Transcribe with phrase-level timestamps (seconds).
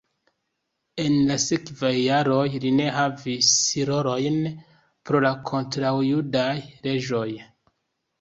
[1.01, 3.49] En la sekvaj jaroj li ne havis
[3.89, 4.39] rolojn
[5.11, 6.49] pro la kontraŭjudaj
[6.89, 7.29] leĝoj.